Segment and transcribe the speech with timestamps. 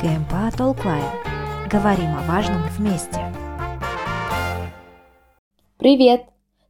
[0.00, 1.04] КМПА Толклайн.
[1.70, 3.20] Говорим о важном вместе.
[5.76, 6.22] Привет!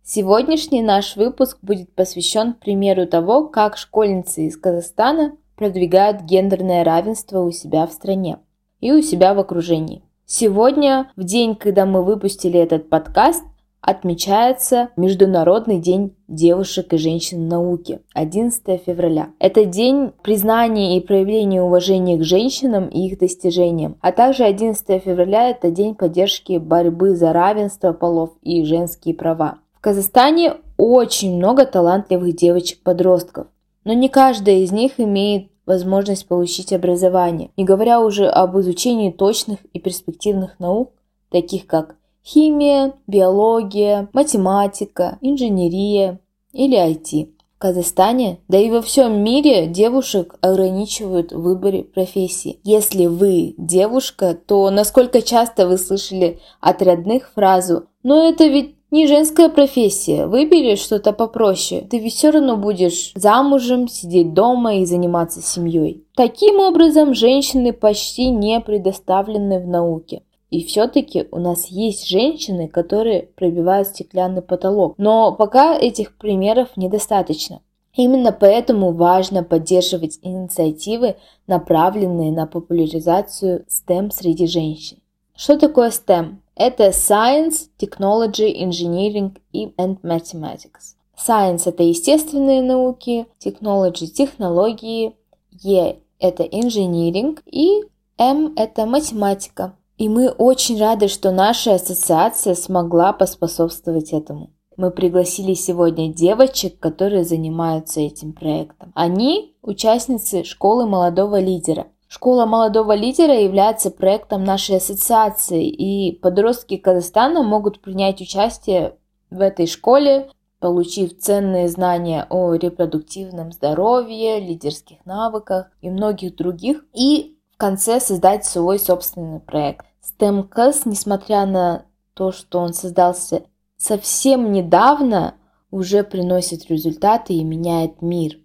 [0.03, 7.53] Сегодняшний наш выпуск будет посвящен примеру того, как школьницы из Казахстана продвигают гендерное равенство у
[7.53, 8.41] себя в стране
[8.81, 10.03] и у себя в окружении.
[10.27, 13.45] Сегодня, в день, когда мы выпустили этот подкаст,
[13.81, 19.31] отмечается Международный день девушек и женщин науки 11 февраля.
[19.39, 23.97] Это день признания и проявления уважения к женщинам и их достижениям.
[24.01, 29.59] А также 11 февраля это день поддержки борьбы за равенство полов и женские права.
[29.73, 33.47] В Казахстане очень много талантливых девочек-подростков,
[33.85, 39.59] но не каждая из них имеет возможность получить образование, не говоря уже об изучении точных
[39.73, 40.93] и перспективных наук,
[41.31, 46.21] таких как химия, биология, математика, инженерия
[46.53, 47.33] или IT.
[47.57, 52.59] В Казахстане, да и во всем мире девушек ограничивают в выборе профессии.
[52.65, 59.07] Если вы девушка, то насколько часто вы слышали от родных фразу «Но это ведь не
[59.07, 60.27] женская профессия.
[60.27, 61.83] Выбери что-то попроще.
[61.83, 66.05] Ты ведь все равно будешь замужем, сидеть дома и заниматься семьей.
[66.17, 70.23] Таким образом, женщины почти не предоставлены в науке.
[70.51, 74.95] И все-таки у нас есть женщины, которые пробивают стеклянный потолок.
[74.99, 77.61] Но пока этих примеров недостаточно.
[77.95, 84.99] Именно поэтому важно поддерживать инициативы, направленные на популяризацию STEM среди женщин.
[85.37, 86.37] Что такое STEM?
[86.55, 90.97] Это Science, Technology, Engineering and Mathematics.
[91.17, 95.15] Science– это естественные науки, Technology– технологии,
[95.63, 97.83] E– это Engineering и
[98.19, 99.75] M– это математика.
[100.01, 104.49] И мы очень рады, что наша ассоциация смогла поспособствовать этому.
[104.79, 108.93] Мы пригласили сегодня девочек, которые занимаются этим проектом.
[108.95, 111.89] Они участницы школы молодого лидера.
[112.09, 118.97] Школа молодого лидера является проектом нашей ассоциации, и подростки Казахстана могут принять участие
[119.31, 127.37] в этой школе, получив ценные знания о репродуктивном здоровье, лидерских навыках и многих других, и
[127.53, 129.90] в конце создать свой собственный проект.
[130.03, 133.45] STEM-КЭС, несмотря на то, что он создался
[133.77, 135.35] совсем недавно,
[135.71, 138.39] уже приносит результаты и меняет мир.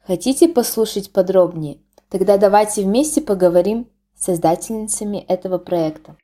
[0.00, 1.80] Хотите послушать подробнее?
[2.08, 6.16] Тогда давайте вместе поговорим с создательницами этого проекта.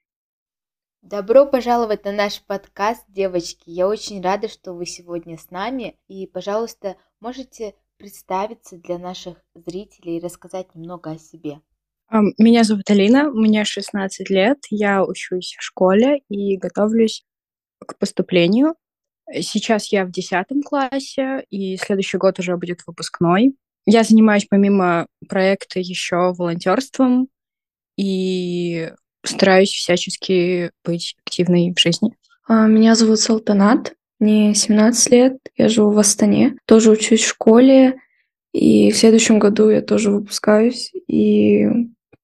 [1.02, 3.70] Добро пожаловать на наш подкаст, девочки.
[3.70, 5.96] Я очень рада, что вы сегодня с нами.
[6.08, 11.60] И, пожалуйста, можете представиться для наших зрителей и рассказать немного о себе.
[12.10, 17.22] Меня зовут Алина, мне 16 лет, я учусь в школе и готовлюсь
[17.86, 18.74] к поступлению.
[19.30, 23.54] Сейчас я в 10 классе, и следующий год уже будет выпускной.
[23.84, 27.28] Я занимаюсь помимо проекта еще волонтерством
[27.98, 28.90] и
[29.22, 32.16] стараюсь всячески быть активной в жизни.
[32.46, 38.00] А, меня зовут Салтанат, мне 17 лет, я живу в Астане, тоже учусь в школе,
[38.52, 41.66] и в следующем году я тоже выпускаюсь, и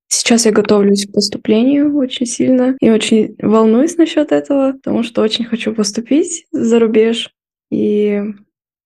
[0.08, 5.44] Сейчас я готовлюсь к поступлению очень сильно и очень волнуюсь насчет этого, потому что очень
[5.44, 7.30] хочу поступить за рубеж.
[7.70, 8.22] И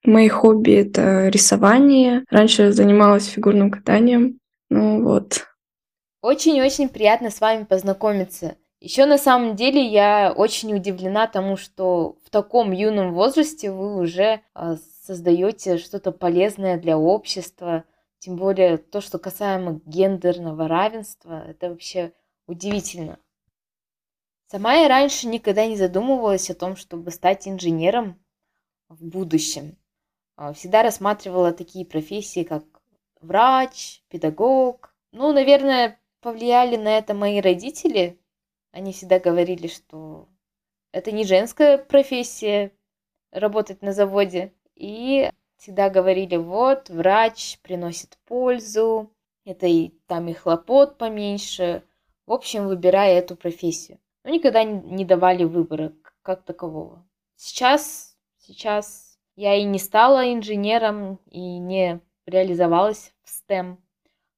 [0.05, 2.25] мои хобби— это рисование.
[2.31, 4.39] Раньше я занималась фигурным катанием.
[4.71, 5.47] Ну вот.
[6.23, 8.57] Очень-очень приятно с вами познакомиться.
[8.81, 14.41] Еще на самом деле я очень удивлена тому, что в таком юном возрасте вы уже
[14.55, 17.85] а, создаете что-то полезное для общества,
[18.19, 22.13] тем более то, что касаемо гендерного равенства, это вообще
[22.47, 23.19] удивительно.
[24.51, 28.19] Сама я раньше никогда не задумывалась о том, чтобы стать инженером
[28.89, 29.77] в будущем.
[30.37, 32.65] А, всегда рассматривала такие профессии, как
[33.21, 34.95] врач, педагог.
[35.13, 38.19] Ну, наверное, повлияли на это мои родители.
[38.73, 40.29] Они всегда говорили, что
[40.93, 42.73] это не женская профессия
[43.31, 44.55] работать на заводе.
[44.75, 49.13] И всегда говорили, вот, врач приносит пользу,
[49.45, 51.83] это и там и хлопот поменьше.
[52.27, 53.99] В общем, выбирая эту профессию.
[54.25, 57.07] Но никогда не давали выбора как такового.
[57.37, 63.79] Сейчас, сейчас я и не стала инженером, и не реализовалась в STEM.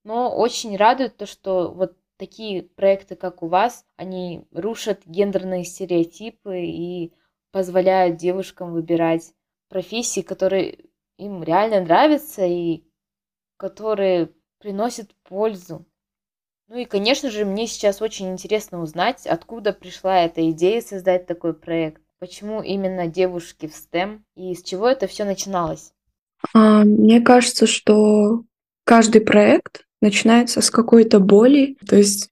[0.05, 6.61] Но очень радует то, что вот такие проекты, как у вас, они рушат гендерные стереотипы
[6.61, 7.13] и
[7.51, 9.33] позволяют девушкам выбирать
[9.69, 10.90] профессии, которые
[11.21, 12.85] им реально нравится и
[13.59, 14.31] которые
[14.61, 15.87] приносят пользу.
[16.69, 21.55] Ну и, конечно же, мне сейчас очень интересно узнать, откуда пришла эта идея создать такой
[21.55, 22.03] проект.
[22.21, 25.93] Почему именно девушки в STEM и с чего это все начиналось?
[26.55, 28.45] А, мне кажется, что
[28.85, 31.77] каждый проект начинается с какой-то боли.
[31.87, 32.31] То есть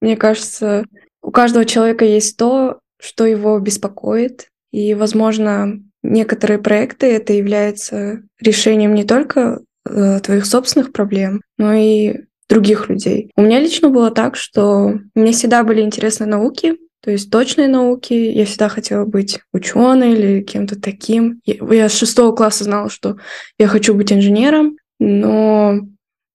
[0.00, 0.86] Мне кажется,
[1.22, 8.94] у каждого человека есть то, что его беспокоит, и, возможно, некоторые проекты это является решением
[8.94, 13.30] не только э, твоих собственных проблем, но и других людей.
[13.36, 18.14] У меня лично было так, что мне всегда были интересны науки, то есть точные науки.
[18.14, 21.40] Я всегда хотела быть ученой или кем-то таким.
[21.44, 23.16] Я с шестого класса знала, что
[23.58, 25.80] я хочу быть инженером, но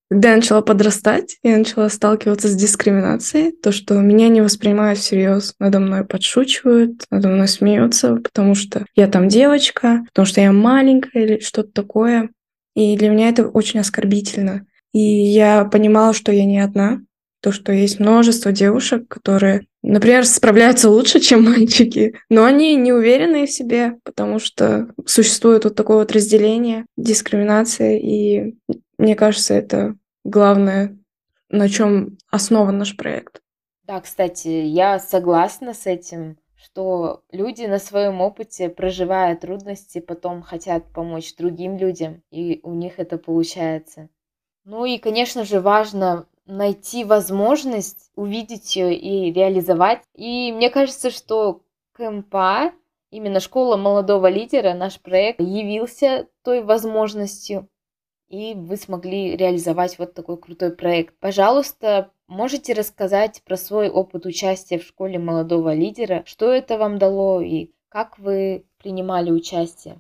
[0.10, 5.54] когда я начала подрастать, я начала сталкиваться с дискриминацией, то, что меня не воспринимают всерьез,
[5.60, 11.24] надо мной подшучивают, надо мной смеются, потому что я там девочка, потому что я маленькая
[11.24, 12.30] или что-то такое.
[12.76, 14.66] И для меня это очень оскорбительно.
[14.94, 17.02] И я понимала, что я не одна,
[17.42, 23.46] то, что есть множество девушек, которые, например, справляются лучше, чем мальчики, но они не уверены
[23.46, 28.56] в себе, потому что существует вот такое вот разделение, дискриминация, и
[28.98, 30.98] мне кажется, это главное,
[31.50, 33.42] на чем основан наш проект.
[33.83, 40.92] Да, кстати, я согласна с этим, что люди на своем опыте, проживая трудности, потом хотят
[40.94, 44.10] помочь другим людям, и у них это получается.
[44.66, 50.01] Ну и, конечно же, важно найти возможность увидеть ее и реализовать.
[50.15, 51.62] И мне кажется, что
[51.94, 52.74] КМПА,
[53.12, 57.68] именно школа молодого лидера, наш проект явился той возможностью,
[58.30, 61.16] и вы смогли реализовать вот такой крутой проект.
[61.20, 67.42] Пожалуйста, можете рассказать про свой опыт участия в школе молодого лидера, что это вам дало
[67.42, 70.00] и как вы принимали участие?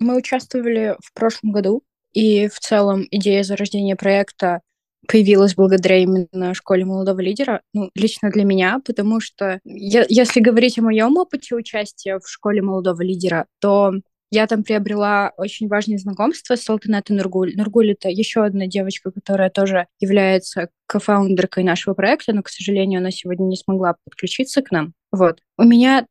[0.00, 1.82] Мы участвовали в прошлом году
[2.12, 4.60] и в целом идея зарождения проекта
[5.06, 10.78] появилась благодаря именно школе молодого лидера, ну, лично для меня, потому что я, если говорить
[10.78, 13.92] о моем опыте участия в школе молодого лидера, то
[14.32, 17.54] я там приобрела очень важные знакомства с Салтанатой Нургуль.
[17.54, 23.10] Нургуль— это еще одна девочка, которая тоже является кофаундеркой нашего проекта, но, к сожалению, она
[23.10, 24.94] сегодня не смогла подключиться к нам.
[25.12, 25.40] Вот.
[25.58, 26.06] У меня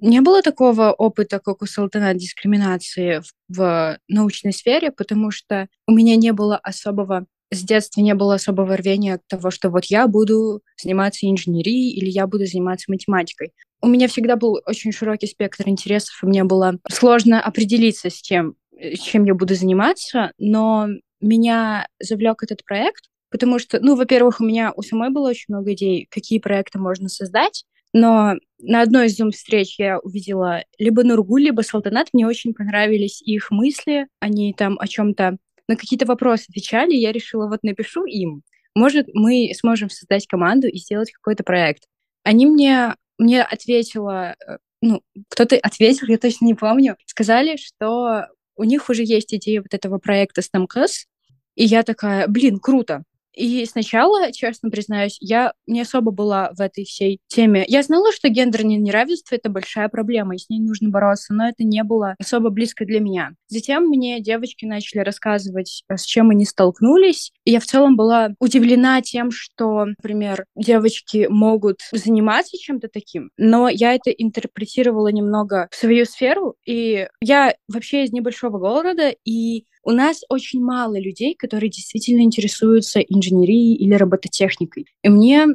[0.00, 5.92] не было такого опыта, как у Салтана, дискриминации в, в научной сфере, потому что у
[5.92, 10.62] меня не было особого с детства не было особого рвения того, что вот я буду
[10.82, 13.52] заниматься инженерией или я буду заниматься математикой.
[13.86, 18.56] У меня всегда был очень широкий спектр интересов, и мне было сложно определиться с тем,
[18.76, 20.88] э, чем я буду заниматься, но
[21.20, 25.72] меня завлек этот проект, потому что, ну, во-первых, у меня у самой было очень много
[25.74, 31.60] идей, какие проекты можно создать, но на одной из Zoom-встреч я увидела либо Нургу, либо
[31.60, 32.08] Салтанат.
[32.12, 34.08] Мне очень понравились их мысли.
[34.18, 35.36] Они там о чем-то
[35.68, 36.92] на какие-то вопросы отвечали.
[36.92, 38.42] Я решила, вот напишу им.
[38.74, 41.84] Может, мы сможем создать команду и сделать какой-то проект.
[42.24, 48.26] Они мне, мне ответила, э, ну, кто-то ответил, я точно не помню, сказали, что
[48.56, 51.06] у них уже есть идея вот этого проекта STEMCAS,
[51.54, 53.02] и я такая, блин, круто.
[53.36, 57.64] И сначала, честно признаюсь, я не особо была в этой всей теме.
[57.68, 61.62] Я знала, что гендерное неравенство— это большая проблема, и с ней нужно бороться, но это
[61.62, 63.32] не было особо близко для меня.
[63.48, 69.02] Затем мне девочки начали рассказывать, с чем они столкнулись, и я в целом была удивлена
[69.02, 76.06] тем, что, например, девочки могут заниматься чем-то таким, но я это интерпретировала немного в свою
[76.06, 82.22] сферу, и я вообще из небольшого города, и у нас очень мало людей, которые действительно
[82.22, 84.86] интересуются инженерией или робототехникой.
[85.02, 85.46] И мне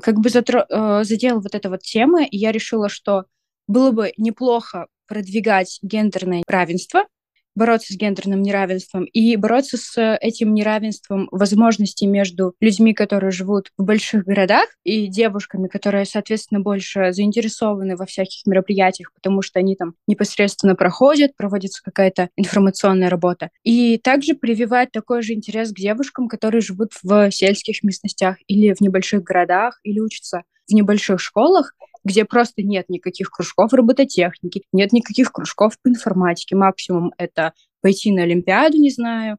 [0.00, 0.64] как бы затро...
[0.68, 3.24] Э, задела вот эта вот тема, и я решила, что
[3.66, 7.06] было бы неплохо продвигать гендерное равенство,
[7.54, 13.84] бороться с гендерным неравенством и бороться с этим неравенством возможностей между людьми, которые живут в
[13.84, 19.94] больших городах, и девушками, которые, соответственно, больше заинтересованы во всяких мероприятиях, потому что они там
[20.06, 23.50] непосредственно проходят, проводится какая-то информационная работа.
[23.62, 28.80] И также прививать такой же интерес к девушкам, которые живут в сельских местностях или в
[28.80, 35.32] небольших городах, или учатся в небольших школах, где просто нет никаких кружков робототехники, нет никаких
[35.32, 36.56] кружков по информатике.
[36.56, 39.38] Максимум это пойти на Олимпиаду, не знаю,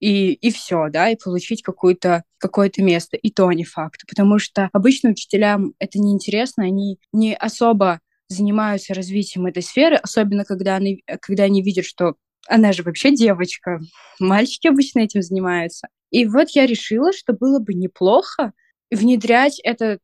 [0.00, 3.16] и, и все, да, и получить какое-то какое-то место.
[3.16, 9.46] И то не факт, потому что обычно учителям это неинтересно, они не особо занимаются развитием
[9.46, 13.80] этой сферы, особенно когда они, когда они видят, что она же вообще девочка,
[14.18, 15.88] мальчики обычно этим занимаются.
[16.10, 18.52] И вот я решила, что было бы неплохо
[18.90, 19.98] внедрять это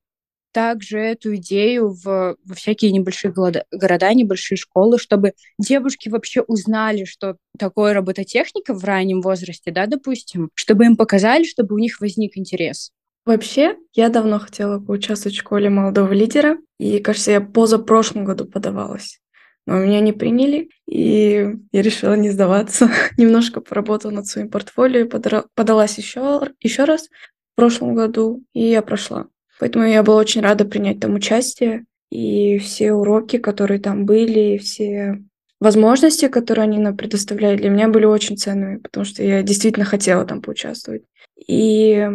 [0.52, 7.37] также эту идею в, во всякие небольшие города, небольшие школы, чтобы девушки вообще узнали, что
[7.59, 12.90] такое робототехника в раннем возрасте, да, допустим, чтобы им показали, чтобы у них возник интерес.
[13.26, 19.21] Вообще, я давно хотела поучаствовать в школе молодого лидера, и, кажется, я позапрошлом году подавалась.
[19.66, 22.90] Но меня не приняли, и я решила не сдаваться.
[23.19, 25.07] Немножко поработала над своим портфолио,
[25.54, 27.09] подалась еще, еще раз
[27.52, 29.28] в прошлом году, и я прошла.
[29.61, 31.85] Поэтому я была очень рада принять там участие.
[32.11, 35.23] И все уроки, которые там были, все
[35.61, 40.25] возможности, которые они нам предоставляли, для меня были очень ценными, потому что я действительно хотела
[40.25, 41.02] там поучаствовать.
[41.47, 42.09] И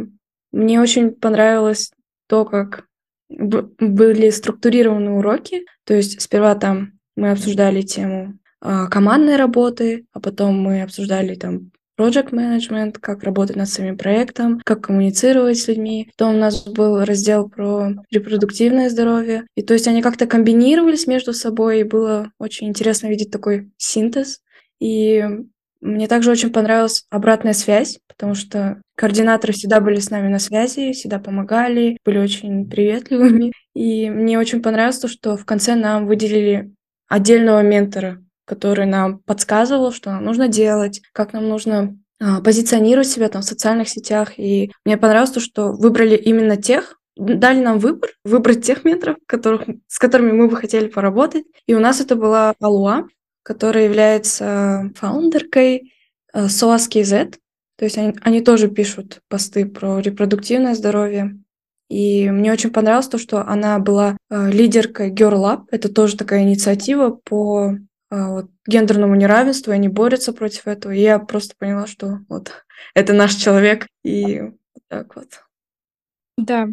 [0.52, 1.92] мне очень понравилось
[2.28, 2.86] то, как
[3.30, 5.66] были структурированы уроки.
[5.86, 11.72] То есть сперва там мы обсуждали тему а, командной работы, а потом мы обсуждали там
[11.98, 16.10] project management, как работать над своим проектом, как коммуницировать с людьми.
[16.18, 19.46] Потом у нас был раздел про репродуктивное здоровье.
[19.56, 24.40] И то есть они как-то комбинировались между собой, и было очень интересно видеть такой синтез.
[24.80, 25.24] И
[25.82, 30.94] мне также очень понравилась обратная связь, потому что координаторы всегда были с нами на связи,
[30.94, 33.52] всегда помогали, были очень приветливыми.
[33.76, 36.74] И мне очень понравилось то, что в конце нам выделили
[37.08, 43.30] отдельного ментора, который нам подсказывал, что нам нужно делать, как нам нужно а, позиционировать себя
[43.30, 44.40] там в социальных сетях.
[44.40, 49.64] И мне понравилось то, что выбрали именно тех, дали нам выбор, выбрать тех менторов, которых,
[49.88, 51.46] с которыми мы бы хотели поработать.
[51.66, 53.08] И у нас это была Алуа,
[53.44, 55.94] которая является фаундеркой
[56.34, 57.36] э, SOAS.KZ.
[57.78, 61.38] То есть они, они тоже пишут посты про репродуктивное здоровье.
[61.90, 65.64] И мне очень понравилось то, что она была э, лидеркой Girl Lab.
[65.72, 67.78] Это тоже такая инициатива по
[68.16, 70.92] вот, гендерному неравенству, они борются против этого.
[70.92, 72.52] И я просто поняла, что вот
[72.94, 74.52] это наш человек, и
[74.88, 75.44] так вот.
[76.38, 76.68] Да,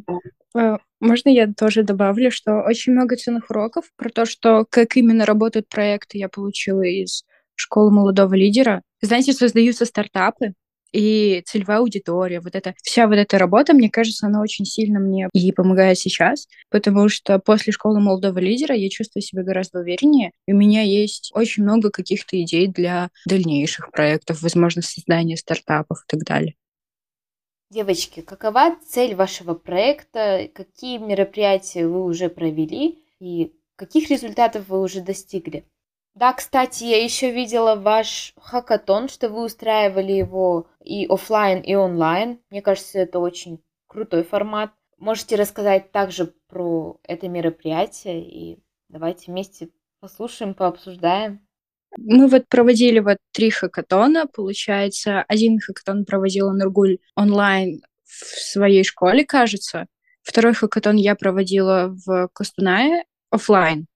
[0.55, 5.25] а, можно я тоже добавлю, что очень много ценных уроков про то, что как именно
[5.25, 8.83] работают проекты, я получила из школы молодого лидера.
[9.01, 10.55] Знаете, создаются стартапы,
[10.93, 15.29] и целевая аудитория, вот эта вся вот эта работа, мне кажется, она очень сильно мне
[15.33, 20.53] и помогает сейчас, потому что после школы молодого лидера я чувствую себя гораздо увереннее, и
[20.53, 26.25] у меня есть очень много каких-то идей для дальнейших проектов, возможно, создания стартапов и так
[26.25, 26.55] далее.
[27.71, 30.49] Девочки, какова цель вашего проекта?
[30.55, 35.65] Какие мероприятия вы уже провели и каких результатов вы уже достигли?
[36.15, 42.39] Да, кстати, я еще видела ваш хакатон, что вы устраивали его и офлайн, и онлайн.
[42.51, 44.73] Мне кажется, это очень крутой формат.
[44.99, 51.41] Можете рассказать также про это мероприятие и давайте вместе послушаем, пообсуждаем.
[51.97, 59.25] Мы вот проводили вот три хакатона, получается, один хакатон проводила Нургуль онлайн в своей школе,
[59.25, 59.87] кажется.
[60.23, 63.87] Второй хакатон я проводила в Костунае офлайн.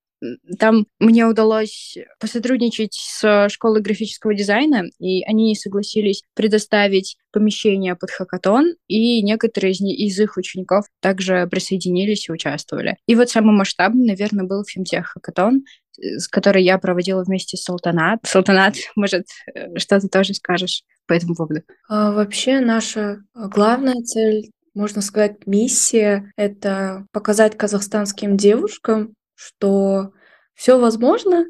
[0.58, 8.74] Там мне удалось посотрудничать с школой графического дизайна, и они согласились предоставить помещение под хакатон,
[8.88, 12.96] и некоторые из, из их учеников также присоединились и участвовали.
[13.06, 15.64] И вот самый масштабный, наверное, был фемтех хакатон,
[15.98, 18.20] э, с которой я проводила вместе с Салтанат.
[18.24, 21.60] Салтанат, может, э, что ты тоже скажешь по этому поводу?
[21.88, 30.12] А, вообще наша главная цель можно сказать, миссия— это показать казахстанским девушкам, что
[30.54, 31.46] все возможно.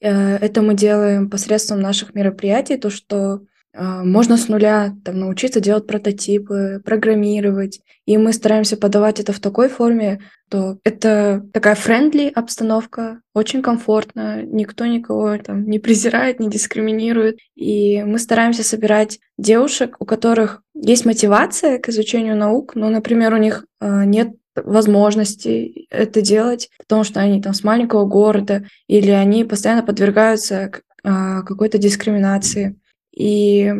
[0.00, 3.40] Э, это мы делаем посредством наших мероприятий, то, что
[3.74, 7.80] а, можно с нуля там, научиться делать прототипы, программировать.
[8.06, 14.42] И мы стараемся подавать это в такой форме, что это такая френдли обстановка, очень комфортно,
[14.42, 17.38] никто никого там не презирает, не дискриминирует.
[17.54, 23.38] И мы стараемся собирать девушек, у которых есть мотивация к изучению наук, но, например, у
[23.38, 24.30] них а, нет
[24.64, 30.70] возможности это делать, потому что они там с маленького города, или они постоянно подвергаются
[31.04, 32.78] а, какой-то дискриминации.
[33.16, 33.72] И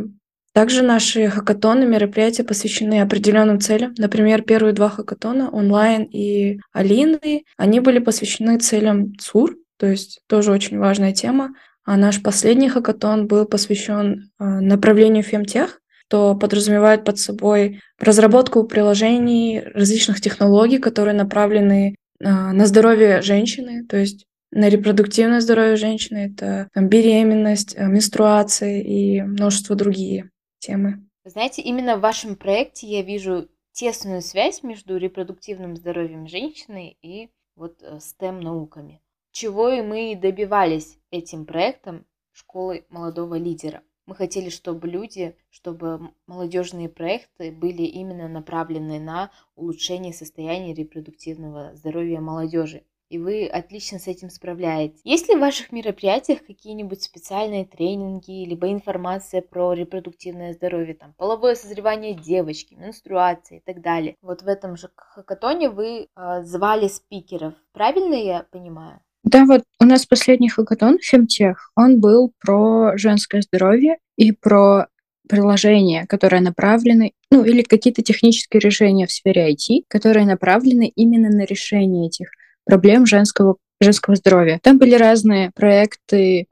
[0.53, 3.95] также наши хакатоны, мероприятия посвящены определенным целям.
[3.97, 10.51] Например, первые два хакатона, онлайн и Алины, они были посвящены целям ЦУР, то есть тоже
[10.51, 11.55] очень важная тема.
[11.85, 19.63] А наш последний хакатон был посвящен а, направлению фемтех, что подразумевает под собой разработку приложений,
[19.75, 26.71] различных технологий, которые направлены а, на здоровье женщины, то есть на репродуктивное здоровье женщины, это
[26.73, 31.07] там, беременность, э, менструация и множество другие темы.
[31.27, 37.83] Знаете, именно в вашем проекте я вижу тесную связь между репродуктивным здоровьем женщины и вот
[37.83, 39.03] STEM-науками.
[39.33, 43.83] Чего и мы добивались этим проектом школы молодого лидера.
[44.09, 52.19] Мы хотели, чтобы люди, чтобы молодежные проекты были именно направлены на улучшение состояния репродуктивного здоровья
[52.19, 52.85] молодежи.
[53.11, 55.03] И вы отлично с этим справляетесь.
[55.05, 61.55] Есть ли в ваших мероприятиях какие-нибудь специальные тренинги, либо информация про репродуктивное здоровье, там, половое
[61.55, 64.17] созревание девочки, менструация и так далее?
[64.23, 67.53] Вот в этом же хакатоне вы э, звали спикеров.
[67.73, 69.03] Правильно я понимаю?
[69.25, 74.87] Да, вот у нас последний хакатон Фемтех, он был про женское здоровье и про
[75.29, 81.45] приложения, которые направлены, ну или какие-то технические решения в сфере IT, которые направлены именно на
[81.45, 82.31] решение этих
[82.65, 84.59] проблем женского, женского здоровья.
[84.63, 86.47] Там были разные проекты,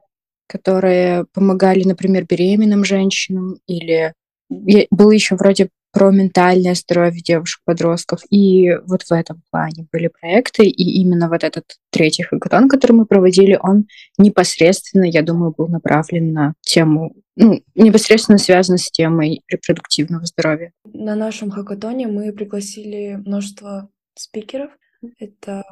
[0.48, 4.12] которые помогали, например, беременным женщинам, или
[4.48, 8.20] был еще вроде про ментальное здоровье девушек-подростков.
[8.28, 13.06] И вот в этом плане были проекты, и именно вот этот третий хакатон, который мы
[13.06, 13.86] проводили, он
[14.18, 20.70] непосредственно, я думаю, был направлен на тему, ну, непосредственно связан с темой репродуктивного здоровья.
[20.84, 24.72] На нашем хакатоне мы пригласили множество спикеров.
[25.18, 25.64] Это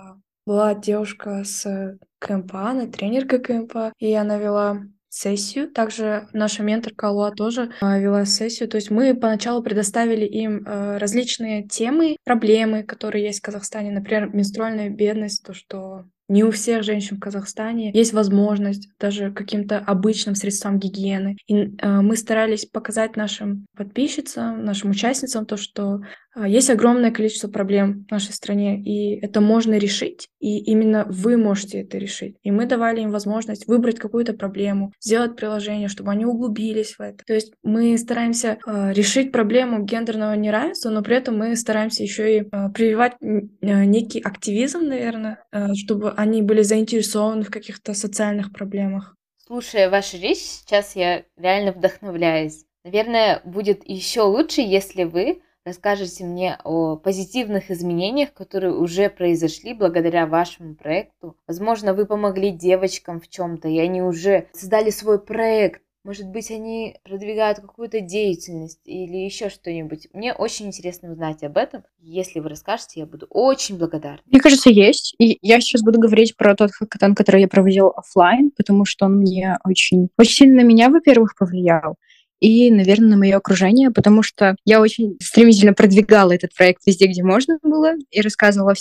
[0.46, 5.70] была девушка с КМПА, она тренерка КМПА, и она вела сессию.
[5.70, 8.68] Также наша менторка Алуа тоже э, вела сессию.
[8.68, 13.92] То есть мы поначалу предоставили им э, различные темы, проблемы, которые есть в Казахстане.
[13.92, 19.78] Например, менструальная бедность, то, что не у всех женщин в Казахстане есть возможность даже каким-то
[19.78, 21.36] обычным средствам гигиены.
[21.46, 26.00] И э, мы старались показать нашим подписчицам, нашим участницам то, что
[26.34, 31.36] э, есть огромное количество проблем в нашей стране, и это можно решить, и именно вы
[31.36, 32.36] можете это решить.
[32.42, 37.22] И мы давали им возможность выбрать какую-то проблему, сделать приложение, чтобы они углубились в это.
[37.26, 42.38] То есть мы стараемся э, решить проблему гендерного неравенства, но при этом мы стараемся еще
[42.38, 48.52] и э, прививать э, некий активизм, наверное, э, чтобы они были заинтересованы в каких-то социальных
[48.52, 49.14] проблемах.
[49.46, 52.64] Слушая вашу речь, сейчас я реально вдохновляюсь.
[52.84, 60.26] Наверное, будет еще лучше, если вы расскажете мне о позитивных изменениях, которые уже произошли благодаря
[60.26, 61.36] вашему проекту.
[61.46, 66.96] Возможно, вы помогли девочкам в чем-то, и они уже создали свой проект, может быть, они
[67.02, 70.08] продвигают какую-то деятельность или еще что-нибудь.
[70.12, 71.82] Мне очень интересно узнать об этом.
[71.98, 74.20] Если вы расскажете, я буду очень благодарна.
[74.26, 75.14] Мне кажется, есть.
[75.18, 79.16] И я сейчас буду говорить про тот хакатон, который я проводила офлайн, потому что он
[79.16, 81.96] мне очень, очень сильно на меня, во-первых, повлиял
[82.44, 87.22] и, наверное, на мое окружение, потому что я очень стремительно продвигала этот проект везде, где
[87.22, 88.74] можно было, и рассказывала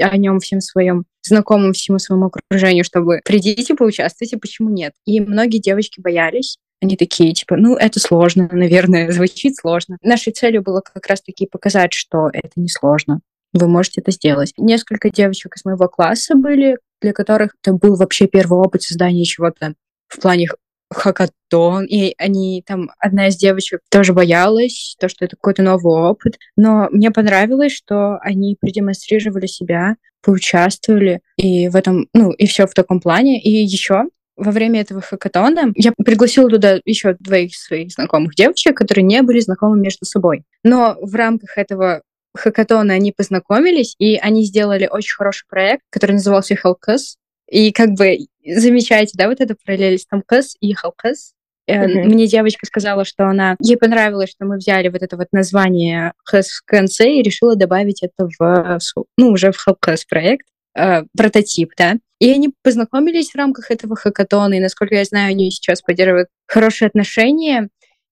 [0.00, 4.94] о нем всем своим знакомым, всему своему окружению, чтобы придите, поучаствуйте, почему нет.
[5.04, 9.98] И многие девочки боялись, они такие, типа, ну, это сложно, наверное, звучит сложно.
[10.02, 13.20] Нашей целью было как раз-таки показать, что это не сложно.
[13.52, 14.52] Вы можете это сделать.
[14.56, 19.74] Несколько девочек из моего класса были, для которых это был вообще первый опыт создания чего-то
[20.08, 20.48] в плане
[20.92, 26.38] хакатон, и они там, одна из девочек тоже боялась, то, что это какой-то новый опыт,
[26.56, 32.74] но мне понравилось, что они продемонстрировали себя, поучаствовали, и в этом, ну, и все в
[32.74, 33.40] таком плане.
[33.40, 34.04] И еще
[34.36, 39.40] во время этого хакатона я пригласила туда еще двоих своих знакомых девочек, которые не были
[39.40, 40.44] знакомы между собой.
[40.62, 42.02] Но в рамках этого
[42.36, 47.16] хакатона они познакомились, и они сделали очень хороший проект, который назывался Hellcus.
[47.48, 51.34] И как бы замечаете, да, вот это параллель Тамкас и Hellcus.
[51.68, 52.04] Mm-hmm.
[52.04, 56.42] Мне девочка сказала, что она ей понравилось, что мы взяли вот это вот название в
[56.66, 58.78] конце и решила добавить это в
[59.16, 61.96] ну уже в Hellcast проект э, прототип, да.
[62.18, 66.86] И они познакомились в рамках этого хакатона, и, насколько я знаю, они сейчас поддерживают хорошие
[66.86, 67.68] отношения.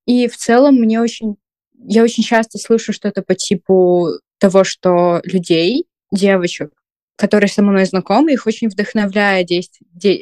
[0.06, 1.36] И в целом мне очень...
[1.84, 6.70] Я очень часто слышу что-то по типу того, что людей, девочек,
[7.16, 9.62] которые со мной знакомы, их очень вдохновляет де...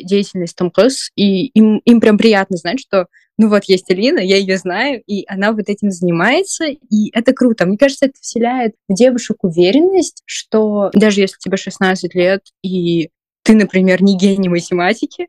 [0.02, 3.06] деятельность Том Круз, и им, им прям приятно знать, что
[3.40, 7.64] ну вот есть Алина, я ее знаю, и она вот этим занимается, и это круто.
[7.64, 13.08] Мне кажется, это вселяет в девушек уверенность, что даже если тебе 16 лет, и
[13.42, 15.28] ты, например, не гений математики,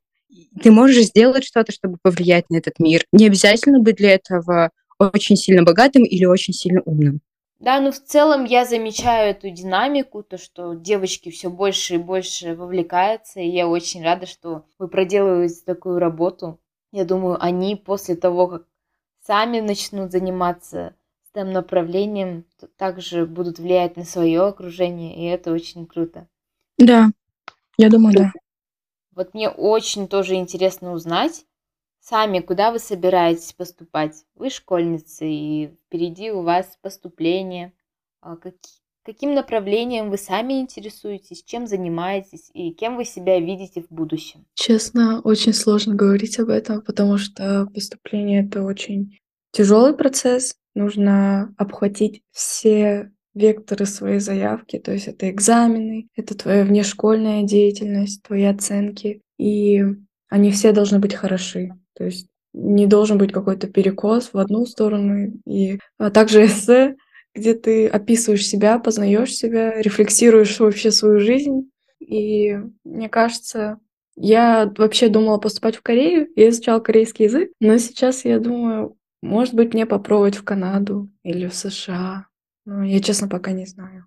[0.62, 3.06] ты можешь сделать что-то, чтобы повлиять на этот мир.
[3.14, 7.22] Не обязательно быть для этого очень сильно богатым или очень сильно умным.
[7.62, 12.56] Да, ну в целом я замечаю эту динамику, то, что девочки все больше и больше
[12.56, 16.60] вовлекаются, и я очень рада, что вы проделываете такую работу.
[16.92, 18.68] Я думаю, они после того, как
[19.26, 20.96] сами начнут заниматься
[21.34, 22.46] STEM направлением,
[22.78, 26.28] также будут влиять на свое окружение, и это очень круто.
[26.78, 27.12] Да,
[27.78, 28.32] я думаю, да.
[29.16, 31.46] Вот мне очень тоже интересно узнать,
[32.00, 34.26] сами куда вы собираетесь поступать?
[34.36, 37.74] Вы школьницы, и впереди у вас поступление.
[38.20, 43.92] А какие, Каким направлением вы сами интересуетесь, чем занимаетесь и кем вы себя видите в
[43.92, 44.46] будущем?
[44.54, 49.18] Честно, очень сложно говорить об этом, потому что поступление это очень
[49.52, 50.56] тяжелый процесс.
[50.76, 58.44] Нужно обхватить все векторы своей заявки, то есть это экзамены, это твоя внешкольная деятельность, твои
[58.44, 59.84] оценки, и
[60.30, 61.72] они все должны быть хороши.
[61.96, 66.96] То есть не должен быть какой-то перекос в одну сторону, и а также эссе
[67.34, 71.70] где ты описываешь себя, познаешь себя, рефлексируешь вообще свою жизнь.
[72.00, 73.80] И мне кажется,
[74.16, 79.54] я вообще думала поступать в Корею, я изучала корейский язык, но сейчас я думаю, Может
[79.54, 82.28] быть, мне попробовать в Канаду или в США.
[82.66, 84.06] Но я, честно, пока не знаю.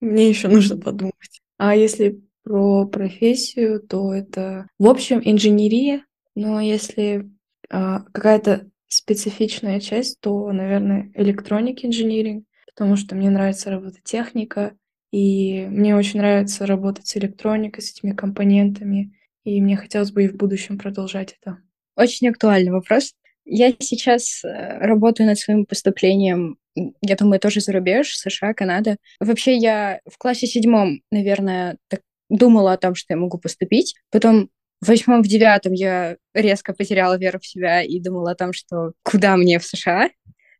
[0.00, 1.42] Мне еще нужно подумать.
[1.58, 6.04] А если про профессию, то это, в общем, инженерия.
[6.34, 7.30] Но если
[7.70, 14.74] а, какая-то специфичная часть, то, наверное, электроник инжиниринг, потому что мне нравится робототехника,
[15.10, 20.28] и мне очень нравится работать с электроникой, с этими компонентами, и мне хотелось бы и
[20.28, 21.58] в будущем продолжать это.
[21.96, 23.12] Очень актуальный вопрос.
[23.44, 28.96] Я сейчас э, работаю над своим поступлением, я думаю, тоже за рубеж, США, Канада.
[29.20, 33.94] Вообще я в классе седьмом, наверное, так думала о том, что я могу поступить.
[34.10, 34.48] Потом
[34.80, 38.92] в восьмом, в девятом я резко потеряла веру в себя и думала о том, что
[39.02, 40.10] куда мне в США,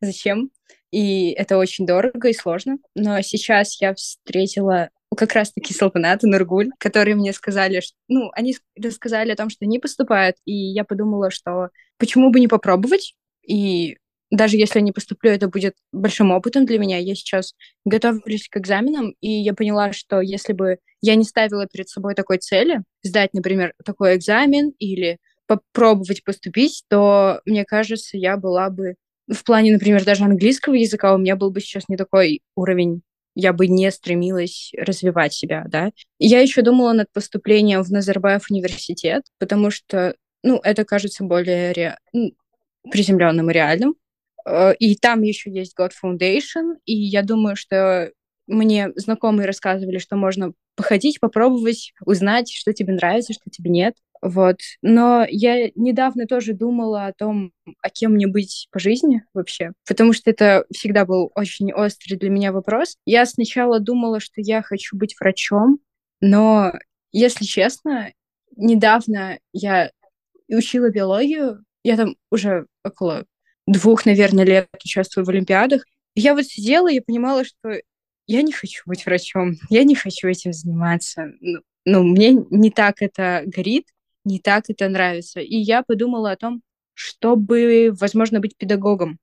[0.01, 0.51] зачем.
[0.93, 2.79] И это очень дорого и сложно.
[2.95, 8.57] Но сейчас я встретила как раз-таки Салтанат и Нургуль, которые мне сказали, что, ну, они
[8.81, 13.15] рассказали о том, что они поступают, и я подумала, что почему бы не попробовать,
[13.47, 13.97] и
[14.31, 16.97] даже если я не поступлю, это будет большим опытом для меня.
[16.97, 21.91] Я сейчас готовлюсь к экзаменам, и я поняла, что если бы я не ставила перед
[21.91, 28.71] собой такой цели, сдать, например, такой экзамен или попробовать поступить, то, мне кажется, я была
[28.71, 28.95] бы
[29.29, 33.03] в плане, например, даже английского языка у меня был бы сейчас не такой уровень
[33.35, 35.91] я бы не стремилась развивать себя, да.
[36.19, 41.99] Я еще думала над поступлением в Назарбаев университет, потому что, ну, это кажется более ре...
[42.91, 43.95] приземленным и реальным.
[44.47, 48.13] Э, и там еще есть God Foundation, и я думаю, что
[48.47, 53.95] мне знакомые рассказывали, что можно походить, попробовать, узнать, что тебе нравится, что тебе нет.
[54.23, 54.59] Вот.
[54.83, 60.13] Но я недавно тоже думала о том, а кем мне быть по жизни вообще, потому
[60.13, 62.97] что это всегда был очень острый для меня вопрос.
[63.05, 65.81] Я сначала думала, что я хочу быть врачом,
[66.21, 66.73] но,
[67.11, 68.13] если честно,
[68.57, 69.91] недавно я
[70.49, 73.25] учила биологию, я там уже около
[73.67, 75.85] двух, наверное, лет участвую в Олимпиадах.
[76.15, 77.81] Я вот сидела и понимала, что
[78.29, 81.33] я не хочу быть врачом, я не хочу этим заниматься.
[81.41, 83.89] Ну, ну, мне не так это горит,
[84.25, 85.41] не так это нравится.
[85.41, 86.63] И я подумала о том,
[86.95, 89.19] чтобы, возможно, быть педагогом.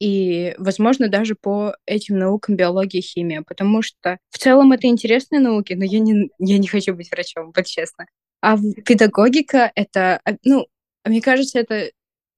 [0.00, 5.72] И, возможно, даже по этим наукам биология, химия, потому что в целом это интересные науки,
[5.74, 8.06] но я не, я не хочу быть врачом, вот честно.
[8.40, 10.66] А педагогика— это, а, ну,
[11.04, 11.90] мне кажется, это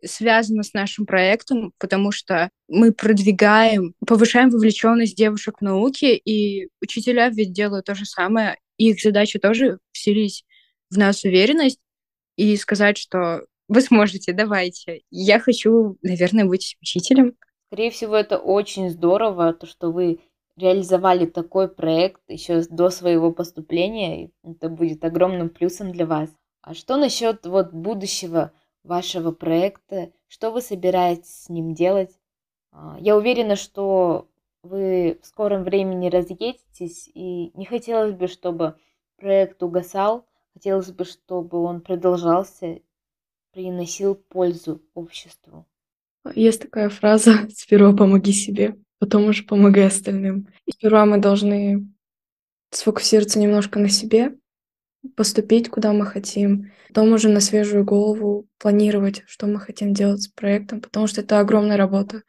[0.04, 7.30] связано с нашим проектом, потому что мы продвигаем, повышаем вовлеченность девушек в науке, и учителя
[7.30, 10.44] ведь делают то же самое, и их задача тоже вселить
[10.90, 11.80] в нас уверенность
[12.36, 15.02] и сказать, что вы сможете, давайте.
[15.10, 17.34] Я хочу, наверное, быть учителем.
[17.68, 20.20] Скорее всего, это очень здорово, то, что вы
[20.56, 24.30] реализовали такой проект еще до своего поступления.
[24.44, 26.30] Это будет огромным плюсом для вас.
[26.62, 30.10] А что насчет вот будущего вашего проекта?
[30.28, 32.10] Что вы собираетесь с ним делать?
[32.72, 34.28] А, я уверена, что
[34.62, 38.76] вы в скором времени разъедетесь, и не хотелось бы, чтобы
[39.16, 42.80] проект угасал, хотелось бы, чтобы он продолжался,
[43.52, 45.66] приносил пользу обществу.
[46.34, 50.48] Есть такая фраза «Сперва помоги себе, потом уже помогай остальным».
[50.64, 51.86] И сперва мы должны
[52.70, 54.34] сфокусироваться немножко на себе,
[55.14, 60.28] поступить, куда мы хотим, потом уже на свежую голову планировать, что мы хотим делать с
[60.28, 62.22] проектом, потому что это огромная работа.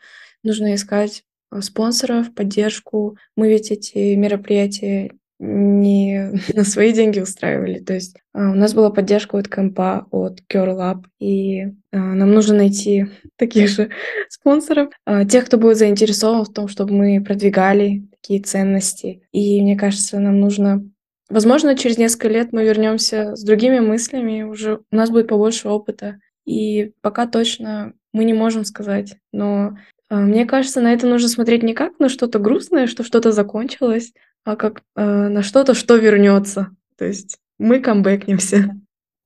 [0.43, 3.17] Нужно искать э, спонсоров, поддержку.
[3.37, 7.79] Мы ведь эти мероприятия не на свои деньги устраивали.
[7.79, 12.55] То есть а, у нас была поддержка от компа, от Lab, и а, нам нужно
[12.55, 13.89] найти таких же
[14.29, 19.21] спонсоров, а, тех, кто будет заинтересован в том, чтобы мы продвигали такие ценности.
[19.31, 20.89] И мне кажется, нам нужно
[21.29, 26.21] Возможно, через несколько лет мы вернемся с другими мыслями, уже у нас будет побольше опыта.
[26.45, 29.17] И пока точно мы не можем сказать.
[29.33, 29.77] Но
[30.09, 34.13] мне кажется, на это нужно смотреть не как на что-то грустное, что что-то закончилось,
[34.47, 36.69] а как э, на что-то, что вернется.
[36.97, 38.69] То есть мы камбэкнемся.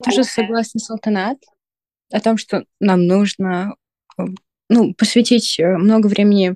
[0.03, 1.37] Тоже согласна с Алтанат
[2.11, 3.75] о том, что нам нужно
[4.17, 4.23] э,
[4.69, 6.55] ну, посвятить э, много времени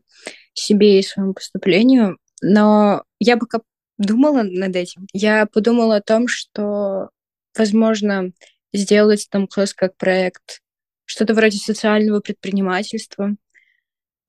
[0.55, 3.59] себе и своему поступлению, но я пока
[3.99, 5.05] думала над этим.
[5.13, 7.09] Я подумала о том, что,
[7.55, 8.31] возможно,
[8.73, 10.63] сделать там класс как проект,
[11.05, 13.35] что-то вроде социального предпринимательства,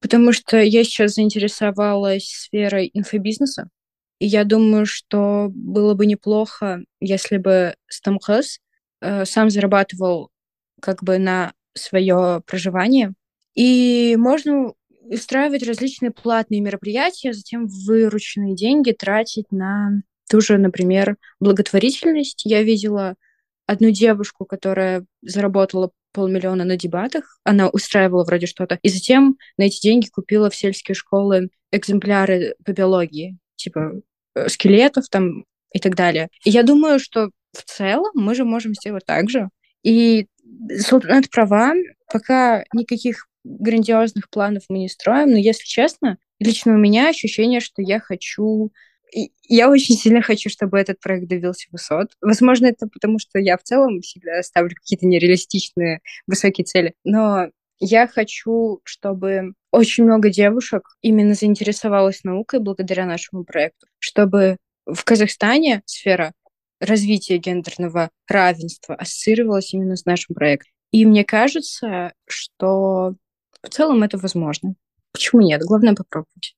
[0.03, 3.71] потому что я сейчас заинтересовалась сферой инфобизнеса,
[4.19, 8.61] и я думаю, что было бы неплохо, если бы Стамхас
[9.01, 10.31] э, сам зарабатывал
[10.81, 13.13] как бы на свое проживание.
[13.55, 22.43] И можно устраивать различные платные мероприятия, затем вырученные деньги тратить на ту же, например, благотворительность.
[22.45, 23.15] Я видела
[23.67, 27.39] одну девушку, которая заработала полмиллиона на дебатах.
[27.45, 28.79] Она устраивала вроде что-то.
[28.83, 33.93] И затем на эти деньги купила в сельские школы экземпляры по биологии, типа
[34.35, 36.29] э, скелетов там и так далее.
[36.45, 39.49] Я думаю, что в целом мы же можем сделать так же.
[39.83, 40.27] И
[40.79, 41.75] Султанат права,
[42.13, 47.83] пока никаких грандиозных планов мы не строим, но если честно, лично у меня ощущение, что
[47.83, 48.73] я хочу
[49.49, 52.09] я очень сильно хочу, чтобы этот проект добился высот.
[52.21, 56.95] Возможно, это потому, что я в целом всегда ставлю какие-то нереалистичные высокие цели.
[57.05, 57.47] Но
[57.79, 65.83] я хочу, чтобы очень много девушек именно заинтересовалось наукой благодаря нашему проекту, чтобы в Казахстане
[65.85, 66.33] сфера
[66.81, 70.73] развития гендерного равенства ассоциировалась именно с нашим проектом.
[70.93, 73.15] И мне кажется, что
[73.63, 74.77] в целом это возможно.
[75.13, 75.61] Почему нет?
[75.63, 76.57] Главное попробовать.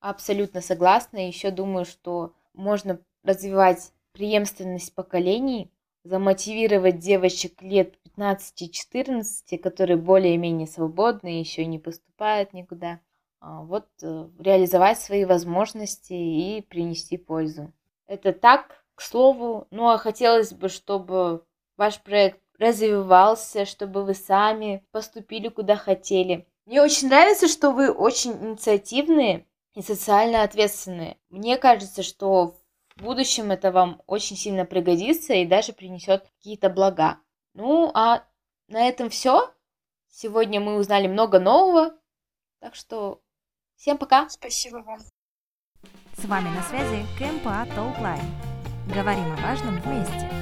[0.00, 1.26] Абсолютно согласна.
[1.26, 5.72] Еще думаю, что можно развивать преемственность поколений,
[6.04, 13.00] замотивировать девочек лет 15-14, которые более-менее свободны, еще не поступают никуда,
[13.40, 17.72] а, вот э, реализовать свои возможности и принести пользу.
[18.06, 19.66] Это так, к слову.
[19.70, 21.44] Ну а хотелось бы, чтобы
[21.76, 26.46] ваш проект развивался, чтобы вы сами поступили куда хотели.
[26.66, 31.18] Мне очень нравится, что вы очень инициативные, и социально ответственные.
[31.30, 32.54] Мне кажется, что
[32.96, 37.18] в будущем это вам очень сильно пригодится и даже принесет какие-то блага.
[37.54, 38.24] Ну, а
[38.68, 39.54] на этом все.
[40.08, 41.94] Сегодня мы узнали много нового.
[42.60, 43.20] Так что
[43.76, 44.28] всем пока.
[44.28, 45.00] Спасибо вам.
[46.16, 48.24] С вами на связи КМПА Толклайн.
[48.94, 50.41] Говорим о важном вместе.